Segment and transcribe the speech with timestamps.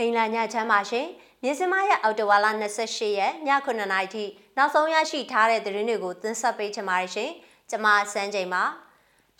[0.00, 1.06] မင်္ဂလာညချမ်းပါရှင်
[1.42, 4.24] မြင်းစမရဲ့အော်တိုဝါလာ28ရက်ည9နာရီထိ
[4.56, 7.30] နောက်ဆုံးရရှိထားတဲ့သတင်းတွေကိုတင်ဆက်ပေးချင်ပါတယ်ရှင်
[7.70, 8.62] ကျွန်မစန်းချိန်ပါ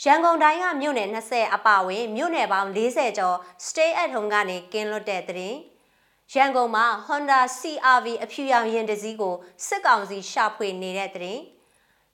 [0.02, 3.36] ရန်ကုန်တိုင်းကမြို့နယ်20အပအဝင်မြို့နယ်ပေါင်း40ကျော်
[3.66, 5.58] stay at home ကနေကင်းလွတ်တဲ့သတင်း
[6.34, 9.34] ရန်ကုန်မှာ Honda CRV အဖြူရောင်ယာဉ်တစ်စီးကို
[9.66, 11.42] စစ်ကောင်စီရှာဖွေနေတဲ့သတင်း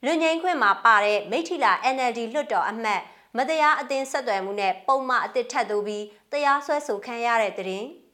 [0.04, 3.02] လူငိမ့်ခွင့်မှာပါတဲ့မိထီလာ NLD လွှတ်တော်အမတ်
[3.36, 8.05] မတရားအသင်းဆက်သွယ်မှုနဲ့ပုံမှန်အသစ်ထပ်သူပြီးတရားစွဲဆိုခံရတဲ့သတင်း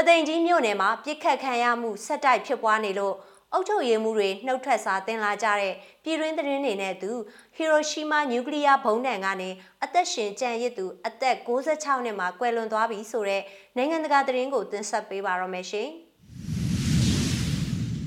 [0.00, 3.14] ပသိမ်ကြီးမြို့နယ်မှာပြစ်ခတ်ခံရမှုဆက်တိုက်ဖြစ်ပွားနေလို့
[3.52, 7.10] အုပ်ချုပ်ရေးမှုတွေနှုတ်ထွက်စာတင်လာကြတဲ့ပြည်တွင်းသတင်းတွေနဲ့သူ
[7.56, 9.50] ဟီရိုရှီမာနျူကလ িয়ার ဘုံးတံကနေ
[9.84, 13.42] အသက်ရှင်ကြံရစ်သူအသက်66နှစ်မှာကွယ်လွန်သွားပြီဆိုတဲ့
[13.76, 15.90] နိုင်ငံတကာသတင်းကိုတင်ဆက်ပေးပါရမယ်ရှင်။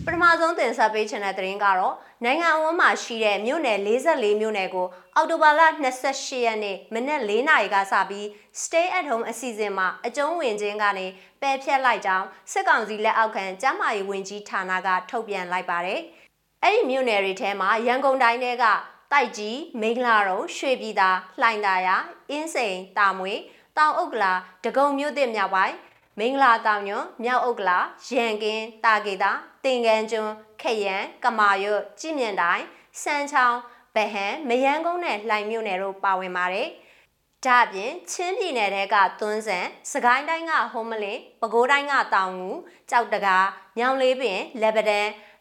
[0.05, 5.61] ပထမဆုံးတင်ဆက်ပေးချင်တဲ့သတင်းကတော့နိုင်ငံအဝန်းမှာရှိတဲ့မြို့နယ်44မြို့နယ်ကိုအောက်တိုဘာလ
[6.03, 8.25] 28ရက်နေ့မနက်4နာရီကစပြီး
[8.61, 11.07] Stay at Home အစီအစဉ်မှာအကျုံးဝင်ခြင်းကနေ
[11.41, 15.99] ပယ်ဖျက်လိုက်ကြောင်းစစ်ကောင်စီလက်အောက်ခံကျန်းမာရေးဝန်ကြီးဌာနကထုတ်ပြန်လိုက်ပါတယ်။
[16.63, 18.65] အဲ့ဒီမြို့နယ်တွေထဲမှာရန်ကုန်တိုင်းထဲက
[19.11, 21.09] တိုက်ကြီးမိန်းလာရုံရွှေပြည်သာ
[21.41, 21.95] လှိုင်သာယာ
[22.29, 23.33] အင်းစိန်တာမွေ
[23.77, 25.75] တောင်ဥက္ကလာဒဂုံမြို့သစ်မြောက်ပိုင်း
[26.19, 29.31] မင်္ဂလာတောင်ညွန်မြောက်ဥက္ကလာရန်ကင်းတာကေတာ
[29.63, 32.65] တင်ကန်းကျွန်းခရံကမာရွတ်ကြည်မြင့်တိုင်း
[33.01, 33.57] စမ်းချောင်း
[33.95, 36.67] ဗဟန်မယန်းကုန်းနဲ့လှိုင်မြို့နယ်တို့ပါဝင်ပါတယ်။
[37.45, 42.49] ဒါ့အပြင်ချင်းပြည်နယ်တဲကသွန်းဆန်စကိုင်းတိုင်းကဟုံးမလင်းပဲခူးတိုင်းကတောင်ငူ
[42.89, 43.47] ကြောက်တကား
[43.79, 44.99] ညောင်လေးပင်လက်ပဒံ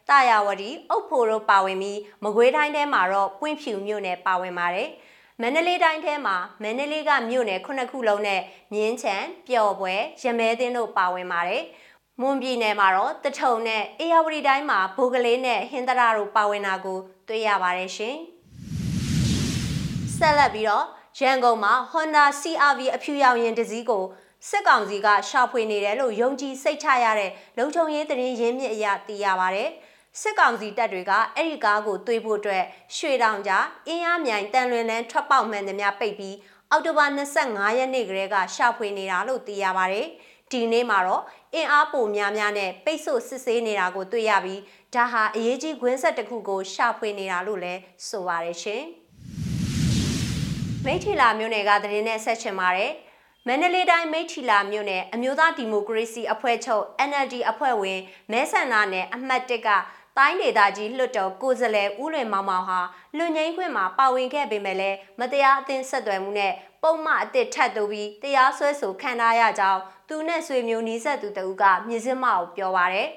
[0.09, 4.89] တာယာဝတီအုတ်ဖိုတို့ပါဝင်ပြီးမကွေးတိုင်းထဲမှာတော့ပွင့်ဖြူမြို့နယ်ပါဝင်ပါတယ်။
[5.41, 8.41] မန္တလေးတိုင်းထဲမှာမန္တလေးကမြို့နယ်ခုနှစ်ခုလုံးနဲ့
[8.73, 9.15] မြင်းချံ
[9.47, 11.63] ပျော်ပွဲရမဲသင်းတို့ပါဝင်ပါတယ်။
[12.21, 18.15] မွန်ပြည်နယ်မှာတော့တထုံနဲ့အေရဝတီတိုင်းမှာဘိုးကလေးနဲ့ဟင်္ဒရာတို့ပါဝင်တာကိုတွေ့ရပါတယ်ရှင်။
[20.17, 20.85] ဆက်လက်ပြီးတော့
[21.19, 24.03] ရန်ကုန်မှာ Honda CRV အဖြူရောင်ရင်တစည်းကို
[24.49, 29.69] စစ်ကောင်စီကရှာဖွေနေတယ်လို့ယုံကြည်စိတ်ချရတဲ့လုံခြုံရေးတရင်ရင်းမြစ်အရာသိရပါတယ်။
[30.19, 32.63] စစ်ကောင်စီတပ်တွေကအဲ့ဒီကားကိုတွေးဖို့အတွက်
[32.95, 36.35] ရွှေတောင်ကြားအင်းအားမြိုင်တန်လွင်လန်းထွက်ပေါက်မှန်သမျှပိတ်ပြီး
[36.71, 40.07] အောက်တိုဘာ25ရက်နေ့ကလေးကရှာဖွေနေတာလို့သိရပါတယ်။
[40.51, 41.23] ဒီနေ့မှာတော့
[41.55, 44.61] အင်အားပိုများများနဲ့ပိတ်ဆို့စစ်ဆေးနေတာကိုတွေ့ရပြီး
[44.95, 48.83] ဒါဟာအရေးကြီးခွင်းဆက်တစ်ခုကိုရှာဖွေနေတာလို့လည်းဆိုပါတယ်ရှင်။
[50.85, 52.91] မိထီလာမြို့နယ်ကသတင်းနဲ့ဆက်ချင်ပါတယ်။
[53.47, 57.99] မန္တလေးတိုင်းမိထီလာမြို့နယ်အမျိုးသားဒီမိုကရေစီအဖွဲ့ချုပ် NLD အဖွဲ့ဝင်
[58.31, 59.69] မဲဆန္ဒနယ်အမှတ်1က
[60.17, 62.79] တိုင်းဒေသကြီးလွှတ်တော်ကိုယ်စားလှယ်ဦးလွင်မောင်မောင်ဟာ
[63.17, 73.09] လွန်ငင်းခွင့်မှာပါဝင်ခဲ့ပေမဲ့လည်းမတရားအသင်းဆက်သွယ်မှုနဲ့ပုံမှန်အသစ်ထပ်တူပြီးတရားစွဲဆိုခံထားရကြောင်းသူနဲ့ဆွေမျိုးနီးစပ်သူတဦးကမြစ်စမအောင်ပြောပါရယ်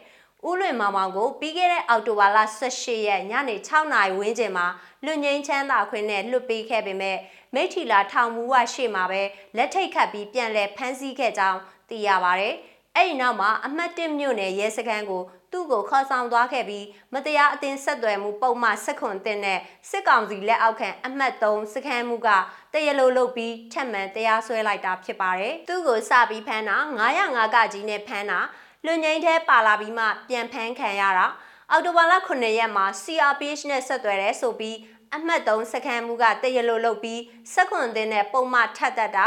[0.48, 4.66] ဦးလွင်မောင်မောင်ကိုပြီးခဲ့တဲ့အောက်တိုဘာလ18ရက်ညနေ6နာရီဝန်းကျင်မှာ
[5.04, 7.18] လွန်ငင်းချမ်းသာခွင့်နဲ့လွတ်ပေးခဲ့ပေမဲ့
[7.54, 9.22] မိထီလာထောင်မူဝရှေ့မှာပဲ
[9.56, 12.54] လက်ထိတ်ခတ်ပြီးပြန်လဲဖမ်းဆီးခဲ့ကြောင်းသိရပါရယ်
[12.96, 15.22] အဲ့ဒီနောက်မှာအမှတ်1မြို့နယ်ရဲစခန်းကို
[15.52, 19.58] သူ့ကိုခေါ်ဆောင်သွားခဲ့ပြီးမတရားအသင်းဆက်သွယ်မှုပုံမှန်ဆက်ခွန်တင်တဲ့
[19.90, 22.28] စစ်ကောင်စီလက်အောက်ခံအမှတ်3စခန်းမှုက
[22.72, 26.76] တရလိုလုပ်ပြီးထက်မှန်တရားစွဲလိုက်တာဖြစ်ပါတယ်။သူ့ကိုစပြီးဖမ်းတာ
[27.14, 28.40] 905ကကြီးနဲ့ဖမ်းတာ
[28.84, 31.26] လွန်ငိမ့်ထဲပါလာပြီးမှပြန်ဖမ်းခံရတာ
[31.70, 34.76] အော်တိုဘာလ9ရက်မှာ CRPH နဲ့ဆက်သွယ်ရဲဆိုပြီး
[35.14, 37.20] အမှတ်3စခန်းမှုကတရလိုလုပ်ပြီး
[37.52, 39.26] ဆက်ခွန်တင်တဲ့ပုံမှန်ထပ်တတ်တာ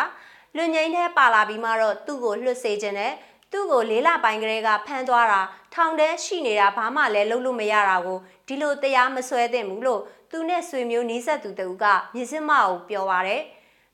[0.56, 3.14] လွန်ငိမ့်ထဲပါလာပြီးမှတော့သူ့ကိုလွှတ်စေခြင်းနဲ့
[3.52, 5.42] သူ့ကိုလေးလပိုင်းကလေးကဖမ်းသွားတာ
[5.74, 11.84] ထောင်ထဲရှိနေတာဘာမှလည်းလုပ်လို့မရတာကိုဒီလိုတရားမဆွဲသင့်ဘူးလို့သူနဲ့ဆွေမျိုးနီးစပ်သူတူက
[12.16, 13.44] မြစ်စမကိုပြောပါရယ်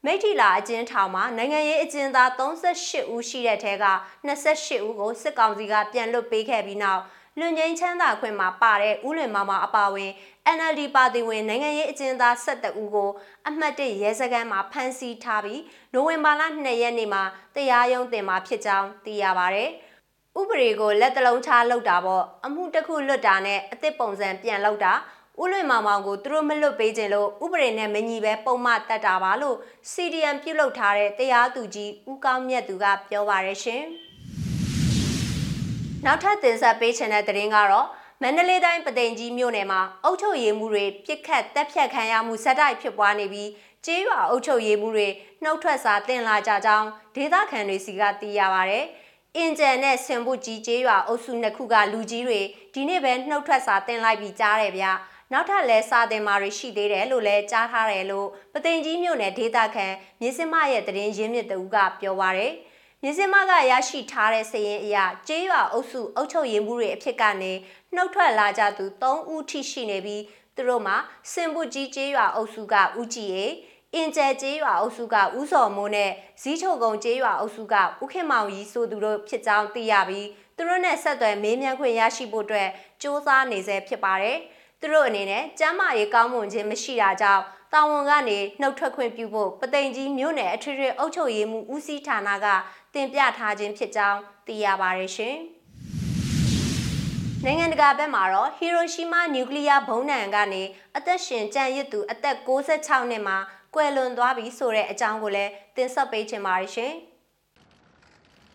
[0.06, 3.86] မိထီလာအကျဉ်းထောင်မှာနိုင်ငံရေးအကျဉ်းသား38ဦးရှိတဲ့ထဲက
[4.28, 7.02] 28ဦးကိုစစ်ကောင်စီကပြန်လွတ်ပေးခဲ့ပြီးနောက်
[7.39, 10.11] လွန်ငင်းချမ်းသာခွင့်မှာပါတဲ့ဥလွင်မောင်မောင်အပါဝင်
[10.57, 13.09] NLD ပါတီဝင်နိုင်ငံရေးအကျဉ်းသား12ဦးကို
[13.47, 15.61] အမှတ်1ရဲစခန်းမှာဖမ်းဆီးထားပြီး
[15.93, 17.23] နိုဝင်ဘာလ2ရက်နေ့မှာ
[17.55, 19.63] တရားရုံးတင်မှာဖြစ်ကြောင်းသိရပါဗျ။
[20.39, 24.93] ဥပဒေကိုလက်တလုံးချလောက်တာပေါ့အမှုတစ်ခုလွတ်တာနဲ့အစ်စ်ပုံစံပြန်လောက်တာ
[25.41, 29.57] ဥလွင်မောင်မောင်ကိုသူတို့မလွတ်ပေးခြင်းလို့ဥပဒေနဲ့မညီပဲပုံမှန်တက်တာပါလို့
[29.91, 33.84] CDM ပြုတ်လုထားတဲ့တရားသူကြီးဦးကောင်းမြတ်သူကပြောပါရရှင်။
[36.05, 37.88] နောက်ထပ်တင်ဆက်ပေးချင်တဲ့သတင်းကတော့
[38.22, 43.50] မန္တလေးတိုင်းပသိမ်ကြီးမြို့နယ်မှာအုပ်ချုပ်ရေးမှုတွေပြစ်ခတ်တက်ဖြတ်ခံရမှုဆက်တိုက်ဖြစ်ပွားနေပြီး
[43.85, 45.08] ကျေးရွာအုပ်ချုပ်ရေးမှုတွေ
[45.44, 48.76] နှုတ်ထွက်စာတင်လာကြကြောင်းဒေသခံတွေစီကသိရပါဗျ။
[49.38, 52.41] အင်ဂျန်နဲ့ဆင်ပုတ်ကြီးကျေးရွာအုပ်စုနှစ်ခုကလူကြီးတွေ
[52.73, 54.85] ဒီနေ့ပဲနှုတ်ထွက်စာတင်လိုက်ပြီးကြားတယ်ဗျ။
[55.32, 59.88] နောက်ထပ်လဲစာတင်မာတွေရှိသေးတယ်လို့လဲကြားထားတယ်လို့ပသိမ်ကြီးမြို့နယ်ဒေသခံ
[60.22, 62.53] မြစ်စမရဲ့တရင်ရင်းမြစ်တူကပြောပါရယ်။
[63.05, 64.97] မြင်းစမကရရှိထားတဲ့စည်ရင်အရ
[65.28, 67.52] ကျေးရွာအုပ်စုအုပ်ချုပ်ရေးမှုတွေအဖြစ်ကနေ
[67.96, 70.23] နှုတ်ထွက်လာကြသူ3ဦးထိရှိနေပြီး
[70.55, 70.96] သူတို့မှာ
[71.32, 73.46] စင်ပုကြီးကျေးရွာအုပ်စုကဦးကြည်ရေ
[73.94, 76.11] အင်ကျဲကျေးရွာအုပ်စုကဦးစော်မိုးနဲ့
[76.41, 80.28] ဇီးချုံကုံကျေးရွာအုပ်စုကဦးခင်မောင်ကြီးဆိုသူတို့ဖြစ်ကြောင်းသိရပြီး
[80.58, 82.70] သူတို့နဲ့ဆက်သွယ်မေးမြန်းခွင့်ရရှိဖို့အတွက်
[83.02, 84.38] စ조사နေဆဲဖြစ်ပါတယ်။
[84.79, 92.47] သူတို့အနေနဲ့ကျမ်းမာရေးကောင်းမွန်ခြင်းမရှိတာကြောင့် တာဝန်ကနေနှုတ်ထွက်ခွင့်ပြုဖို့ပသိမ်ကြီးမြို့နယ်အထွေထွေအုပ်ချုပ်ရေးမှူးဦးစီးဌာနက
[92.93, 95.37] တင်ပြထားခြင်းဖြစ်ကြောင်းသိရပါတယ်ရှင်။
[97.46, 100.64] နိုင်ငံတကာဘက်မှာတော့ဟီရိုရှီးမားနျူကလ িয়ার ဘုံးနံကနေ
[100.97, 103.37] အသက်ရှင်ကျန်ရစ်သူအသက်66နှစ်မှာ
[103.75, 106.93] ကွယ်လွန်သွားပြီဆိုတဲ့အကြောင်းကိုလည်းတင်ဆက်ပေးချင်ပါတယ်ရှင်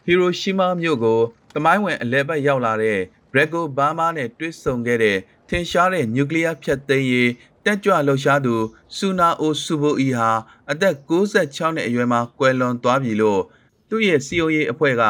[0.04, 1.20] ဟီရိုရှီးမားမြို့ကို
[1.54, 2.98] သမိုင်းဝင်အလဲပတ်ရောက်လာတဲ့
[3.32, 5.16] ဘရက်ကိုဘားမားနဲ့တွစ်ဆုံခဲ့တဲ့
[5.49, 7.31] ထင်ရှားတဲ့နျူကလ িয়ার ဖျက်သိမ်းရေး
[7.65, 8.55] တက်ကြွလှုပ်ရှားသူ
[8.95, 10.29] ဆူနာအိုဆူဘိုအီဟာ
[10.71, 13.41] အသက်66နှစ်အရွယ်မှာကွယ်လွန်သွားပြီလို့
[13.89, 15.03] သူ့ရဲ့ COA အဖွဲ့က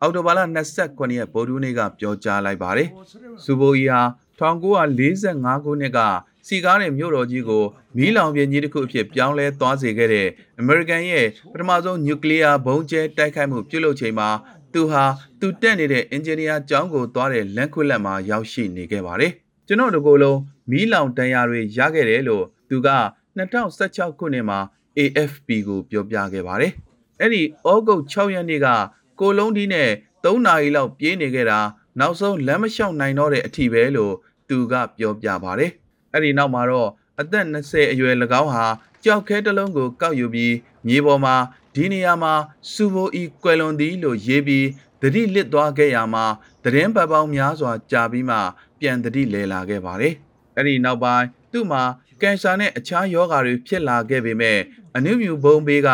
[0.00, 0.40] အော်တိုဘာလ
[0.78, 2.88] 29ရက်ဗုဒ္ဓနေ့ကပြောကြားလိုက်ပါတယ်။
[3.44, 4.00] ဆူဘိုအီဟာ
[4.40, 5.98] 1945ခုနှစ်က
[6.46, 7.64] စီကားတဲ့မြို့တော်ကြီးကို
[7.96, 10.28] မီးလောင်ပြင်းကြီးတစ်ခုအဖြစ်ပြောင်းလဲသွားစေခဲ့တဲ့
[10.60, 14.28] အမေရိကန်ရဲ့ပထမဆုံးနျူကလ িয়ার ဘုံးကျဲတိုက်ခိုက်မှုပြုလုပ်ချိန်မှာ
[14.72, 15.04] သူဟာ
[15.40, 19.32] သူတက်နေတဲ့အင်ဂျင်နီယာကျောင်းကိုသွားတဲ့လန်ခွလက်မှာရောက်ရှိနေခဲ့ပါတယ်။
[19.69, 20.39] ကျွန်တော်တို့ကိုယ်လုံး
[20.71, 22.89] မီးလောင်တန်ရာတွေရခဲ့တယ်လို့သူက
[23.37, 24.59] 2016ခုနှစ်မှာ
[24.97, 26.73] AFP ကိုပြောပြခဲ့ပါတယ်။
[27.19, 28.67] အဲ့ဒီဩဂုတ်6ရက်နေ့က
[29.19, 29.89] ကိုလုံးဒီနဲ့
[30.23, 31.59] 3နာရီလောက်ပြေးနေခဲ့တာ
[31.99, 34.13] နောက်ဆုံးလမ်းမလျှောက်နိုင်တော့တဲ့အထိပဲလို့
[34.49, 35.71] သူကပြောပြပါတယ်။
[36.13, 36.89] အဲ့ဒီနောက်မှာတော့
[37.19, 38.65] အသက်20အရွယ်၎င်းဟာ
[39.03, 40.55] ကြောက်ခဲတစ်လုံးကိုကောက်ယူပြီး
[40.87, 41.35] မြေပေါ်မှာ
[41.75, 42.33] ဒီနေရာမှာ
[42.71, 44.67] စူဘိုဤကွယ်လွန်သည်လို့ရေးပြီး
[45.01, 46.25] သတိလစ်သွားခဲ့ရမှာ
[46.63, 48.37] သတင်းပတ်ပေါင်းများစွာကြာပြီးမှ
[48.79, 50.13] ပြန်သတိလဲလာခဲ့ပါတယ်။
[50.55, 51.83] အဲ့ဒီနောက်ပိုင်းသူ့မှာ
[52.21, 54.59] ကင်ဆာနဲ့အခြားရောဂါတွေဖြစ်လာခဲ့ပေမဲ့
[54.95, 55.89] အနုမြူဘုံဘေးက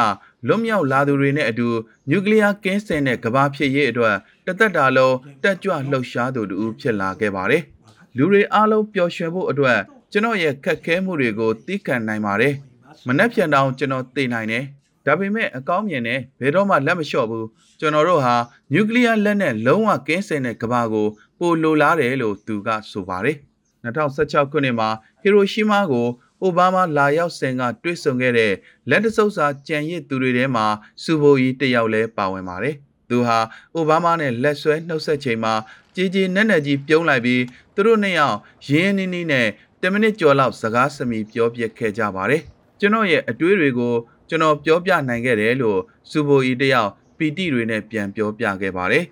[0.47, 1.67] လွတ်မြောက်လာသူတွေနဲ့အတူ
[2.09, 4.15] နျူကလ িয়ার ကင်းစင်တဲ့ကဘာဖြစ်ရေးအတွက်
[4.45, 7.63] တသက်တာလုံးတက်ကြွလှုပ်ရှားသူတူဖြစ်လာခဲ့ပါတယ်။
[8.17, 9.79] လူတွေအားလုံးပျော်ရွှင်ဖို့အတွက်
[10.11, 12.53] ကျွန်တော်ရဲ့ခက်ခဲမှုတွေကိုသိခံနိုင်ပါတယ်။
[13.07, 14.63] မနှက်ဖြန်တောင်ကျွန်တော်သိနိုင်တယ်။
[15.05, 17.47] ဒါပေမဲ့အကောင်းမြင်နဲ့ဘယ်တော့မှလက်မလျှော့ဘူး
[17.79, 18.35] ကျွန်တော်တို့ဟာ
[18.73, 21.07] နျူကလ িয়ার လက်နဲ့လုံးဝကင်းစင်တဲ့ကဘာကို
[21.39, 23.37] ပိုလိုလားတယ်လို့သူကဆိုပါတယ်
[23.83, 24.89] 2016ခုနှစ်မှာ
[25.21, 26.07] ဟီရိုရှီးမားကို
[26.41, 28.53] အိုဘားမားလာရောက်စဉ်ကတွေ့ဆုံခဲ့တဲ့
[28.89, 30.65] လက်တဆုပ်စာကြံရစ်သူတွေထဲမှာ
[31.03, 32.75] စူဘိုကြီးတယောက်လည်းပါဝင်ပါတယ်
[33.09, 33.39] သူဟာ
[33.75, 35.53] အိုဘားမားနဲ့လက်ဆွဲနှုတ်ဆက်ချိန်မှာ
[35.95, 37.43] ကြီးကြီးနက်နက်ကြီးပြုံးလိုက်ပြီး
[37.75, 38.37] သူတို့နှစ်ယောက်
[38.69, 39.47] ရင်းနှီးနှီးနဲ့
[39.81, 42.41] 10မိနစ်ကျော်လောက်စကားစမီပြောပြခဲ့ကြပါတယ်
[42.79, 43.93] ကျွန်တော်ရဲ့အတွေးတွေကို
[44.29, 45.79] ကျွန်တော်ပြောပြနိုင်ခဲ့တယ်လို့
[46.09, 49.05] စူဘိုကြီးတယောက်ပီတိတွေနဲ့ပြန်ပြောပြခဲ့ပါတယ်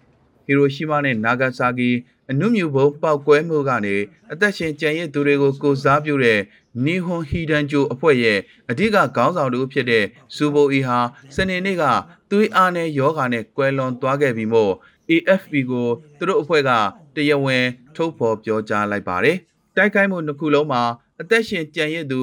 [0.45, 1.89] ဟီရိုရှီးမားနဲ့နာဂါဆာကီ
[2.31, 3.95] အနုမြူဘုံပောက်ကွဲမှုကနေ
[4.31, 6.39] အသက်ရှင်ကျန်ရစ်သူတွေကိုကိုစားပြုတဲ့
[6.85, 8.39] နီဟွန်ဟီဒန်ဂျိုအဖွဲ့ရဲ့
[8.69, 10.05] အဓိကခေါင်းဆောင်တူဖြစ်တဲ့
[10.35, 10.99] စူဘိုအီဟာ
[11.35, 11.83] စနေနေ့က
[12.29, 14.73] သွေးအားနဲ့ယောဂါနဲ့ကွဲလွန်သွားခဲ့ပြီးမို့
[15.09, 15.87] AFP ကို
[16.17, 16.71] သူတို့အဖွဲ့က
[17.15, 17.65] တရားဝင်
[17.95, 19.37] ထုတ်ဖော်ပြောကြားလိုက်ပါတယ်။
[19.75, 20.83] တိုက်ခိုက်မှုတစ်ခုလုံးမှာ
[21.21, 22.21] အသက်ရှင်ကျန်ရစ်သူ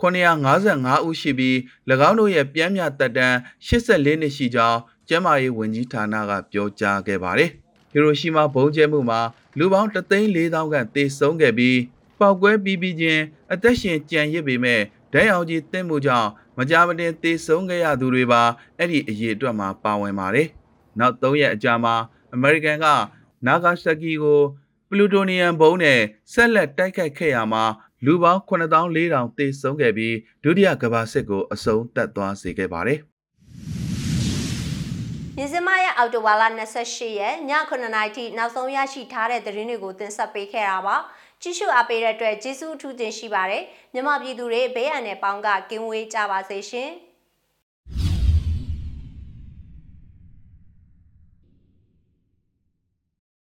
[0.00, 1.56] 3,200,955ဦးရှိပြီး၎
[2.08, 3.36] င်းတို့ရဲ့ပြန်မြတက်တန်း
[3.66, 7.50] 84နှစ်ရှိကြောင်းကျန်းမာရေးဝန်ကြီးဌာနကပြောကြားခဲ့ပါတယ်။
[7.90, 9.20] ဟီရိုရှီမာဘုံကျဲမှုမှာ
[9.58, 11.78] လူပေါင်း3,400ခန့်သေဆုံးခဲ့ပြီး
[12.18, 14.80] ပောက်ကွဲပြီးပြီးချင်းအသက်ရှင်ကြံရစ်ပေမဲ့
[15.12, 18.42] ဒဲအောင်ကြီးတင့်မှုကြောင့်မကြမတင်သေဆုံးခဲ့ရသူတွေပါ
[18.78, 20.48] အဲ့ဒီအရေးအတွက်မှာပါဝင်ပါတယ်။
[20.98, 21.94] နောက်၃ရက်အကြာမှာ
[22.34, 22.86] အမေရိကန်က
[23.46, 24.40] နာဂါဆာကီကို
[24.88, 26.00] ပလူတိုနီယမ်ဘုံးနဲ့
[26.32, 27.64] ဆက်လက်တိုက်ခိုက်ခဲ့ရမှာ
[28.04, 30.14] လူပေါင်း9400သေဆုံးခဲ့ပြီး
[30.44, 33.00] ဒုတိယကမ္ဘာစစ်ကိုအဆုံးသတ်သွားစေခဲ့ပါတယ်။
[35.38, 40.96] မြစမရဲ့အော်တိုဝါလာ28ရက်ည9:00နာရီထိနောက်ဆုံးရရှိထားတဲ့သတင်းတွေကိုတင်ဆက်ပေးခဲ့တာပါ
[41.42, 43.62] ကြည့်ရှုအားပေးတဲ့အတွက်ကျေးဇူးအထူးတင်ရှိပါတယ်
[43.94, 46.90] မြမပြည်သူတွေဘေးအန္တရာယ်ပေါင်းကကင်းဝေးကြပါစေရှင်